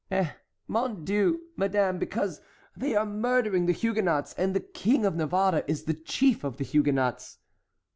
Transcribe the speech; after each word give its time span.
"Eh, 0.09 0.31
mon 0.67 1.05
Dieu! 1.05 1.41
madame, 1.55 1.99
because 1.99 2.41
they 2.75 2.95
are 2.95 3.05
murdering 3.05 3.67
the 3.67 3.71
Huguenots, 3.71 4.33
and 4.33 4.55
the 4.55 4.59
King 4.59 5.05
of 5.05 5.15
Navarre 5.15 5.63
is 5.67 5.83
the 5.83 5.93
chief 5.93 6.43
of 6.43 6.57
the 6.57 6.63
Huguenots." 6.65 7.37